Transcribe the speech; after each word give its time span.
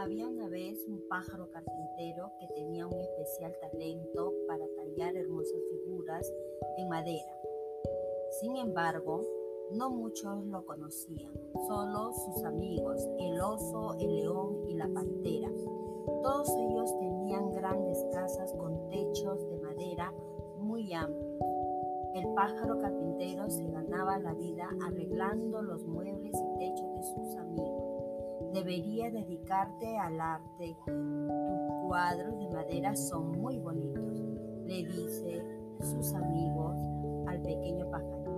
Había 0.00 0.26
una 0.26 0.48
vez 0.48 0.82
un 0.88 1.06
pájaro 1.10 1.50
carpintero 1.50 2.32
que 2.40 2.46
tenía 2.54 2.86
un 2.86 2.98
especial 2.98 3.54
talento 3.60 4.32
para 4.48 4.64
tallar 4.74 5.14
hermosas 5.14 5.60
figuras 5.70 6.32
en 6.78 6.88
madera. 6.88 7.38
Sin 8.40 8.56
embargo, 8.56 9.20
no 9.72 9.90
muchos 9.90 10.46
lo 10.46 10.64
conocían, 10.64 11.34
solo 11.68 12.14
sus 12.14 12.42
amigos, 12.44 13.06
el 13.18 13.38
oso, 13.42 13.94
el 14.00 14.16
león 14.16 14.70
y 14.70 14.74
la 14.76 14.88
pantera. 14.88 15.50
Todos 16.22 16.48
ellos 16.48 16.98
tenían 16.98 17.52
grandes 17.52 18.02
casas 18.10 18.54
con 18.54 18.88
techos 18.88 19.46
de 19.50 19.58
madera 19.58 20.14
muy 20.60 20.94
amplios. 20.94 21.42
El 22.14 22.32
pájaro 22.32 22.78
carpintero 22.78 23.50
se 23.50 23.66
ganaba 23.66 24.18
la 24.18 24.32
vida 24.32 24.66
arreglando 24.82 25.60
los 25.60 25.84
muebles 25.84 26.34
y 26.34 26.58
techos 26.58 26.94
de 26.96 27.02
sus 27.02 27.36
amigos 27.36 27.79
Debería 28.52 29.10
dedicarte 29.10 29.96
al 29.98 30.20
arte. 30.20 30.76
Tus 30.86 31.86
cuadros 31.86 32.38
de 32.38 32.48
madera 32.50 32.96
son 32.96 33.40
muy 33.40 33.58
bonitos, 33.58 34.20
le 34.64 34.84
dice 34.84 35.44
sus 35.80 36.12
amigos 36.14 36.76
al 37.26 37.40
pequeño 37.42 37.88
pajarito. 37.90 38.30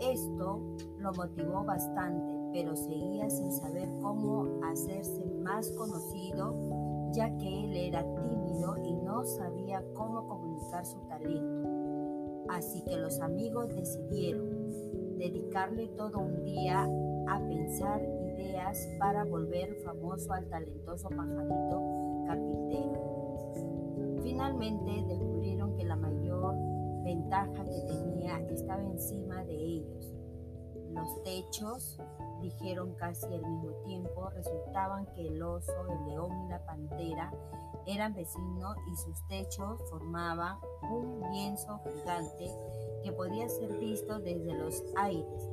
Esto 0.00 0.60
lo 0.98 1.12
motivó 1.12 1.64
bastante, 1.64 2.34
pero 2.52 2.74
seguía 2.74 3.30
sin 3.30 3.52
saber 3.52 3.88
cómo 4.02 4.60
hacerse 4.64 5.24
más 5.42 5.70
conocido, 5.72 6.54
ya 7.12 7.34
que 7.36 7.64
él 7.64 7.76
era 7.76 8.02
tímido 8.14 8.76
y 8.84 8.94
no 8.96 9.24
sabía 9.24 9.84
cómo 9.94 10.26
comunicar 10.26 10.84
su 10.84 10.98
talento. 11.08 11.68
Así 12.48 12.82
que 12.84 12.96
los 12.96 13.20
amigos 13.20 13.74
decidieron 13.74 15.18
dedicarle 15.18 15.88
todo 15.88 16.18
un 16.18 16.44
día 16.44 16.86
a 17.28 17.38
pensar 17.48 18.02
ideas 18.38 18.88
para 18.98 19.24
volver 19.24 19.74
famoso 19.84 20.32
al 20.32 20.48
talentoso 20.48 21.08
pajarito 21.08 22.24
carpintero. 22.26 23.14
Finalmente 24.22 25.04
descubrieron 25.06 25.76
que 25.76 25.84
la 25.84 25.96
mayor 25.96 26.54
ventaja 27.04 27.64
que 27.64 27.80
tenía 27.86 28.40
estaba 28.50 28.82
encima 28.82 29.44
de 29.44 29.54
ellos. 29.54 30.14
Los 30.92 31.22
techos, 31.22 31.98
dijeron 32.40 32.94
casi 32.94 33.26
al 33.26 33.42
mismo 33.42 33.72
tiempo, 33.84 34.30
resultaban 34.30 35.06
que 35.14 35.28
el 35.28 35.42
oso, 35.42 35.72
el 35.90 36.06
león 36.06 36.46
y 36.46 36.48
la 36.48 36.64
pantera 36.64 37.32
eran 37.86 38.14
vecinos 38.14 38.76
y 38.90 38.96
sus 38.96 39.26
techos 39.28 39.80
formaban 39.90 40.58
un 40.82 41.20
lienzo 41.32 41.80
gigante 41.84 42.50
que 43.02 43.12
podía 43.12 43.48
ser 43.48 43.78
visto 43.78 44.18
desde 44.20 44.54
los 44.54 44.82
aires. 44.96 45.50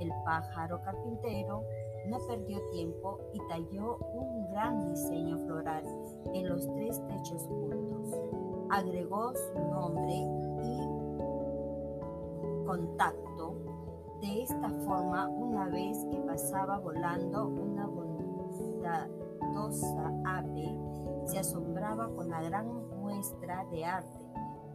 El 0.00 0.12
pájaro 0.24 0.82
carpintero 0.82 1.62
no 2.08 2.18
perdió 2.26 2.60
tiempo 2.70 3.18
y 3.32 3.38
talló 3.48 3.98
un 3.98 4.50
gran 4.50 4.88
diseño 4.88 5.38
floral 5.38 5.84
en 6.34 6.48
los 6.48 6.66
tres 6.74 7.00
techos 7.06 7.42
juntos. 7.46 8.14
Agregó 8.70 9.32
su 9.34 9.58
nombre 9.58 10.14
y 10.62 10.98
contacto. 12.66 13.56
De 14.20 14.42
esta 14.42 14.68
forma, 14.84 15.28
una 15.28 15.68
vez 15.68 16.04
que 16.10 16.18
pasaba 16.18 16.78
volando 16.78 17.46
una 17.46 17.86
bondadosa 17.86 19.08
ave, 20.24 20.76
se 21.24 21.38
asombraba 21.38 22.08
con 22.08 22.28
la 22.28 22.42
gran 22.42 22.66
muestra 23.00 23.64
de 23.70 23.84
arte. 23.84 24.26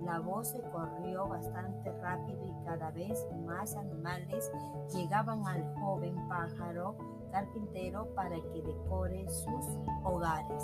La 0.01 0.19
voz 0.19 0.49
se 0.49 0.61
corrió 0.71 1.27
bastante 1.27 1.91
rápido 2.01 2.45
y 2.45 2.53
cada 2.65 2.91
vez 2.91 3.27
más 3.45 3.75
animales 3.75 4.51
llegaban 4.93 5.45
al 5.47 5.63
joven 5.75 6.15
pájaro 6.27 6.95
carpintero 7.33 8.07
para 8.15 8.35
que 8.35 8.61
decore 8.61 9.27
sus 9.27 9.65
hogares. 10.05 10.63